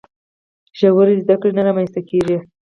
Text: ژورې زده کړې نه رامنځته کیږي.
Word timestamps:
ژورې 0.79 1.15
زده 1.23 1.35
کړې 1.41 1.51
نه 1.57 1.61
رامنځته 1.67 2.01
کیږي. 2.09 2.37